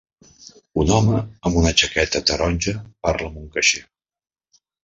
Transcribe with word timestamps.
Un 0.83 0.93
home 0.95 1.19
amb 1.49 1.59
una 1.61 1.75
jaqueta 1.83 2.23
taronja 2.31 2.75
parla 3.09 3.31
amb 3.31 3.41
un 3.47 3.49
caixer. 3.59 3.87